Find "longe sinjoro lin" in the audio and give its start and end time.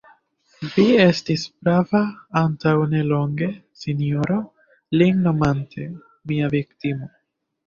3.11-5.23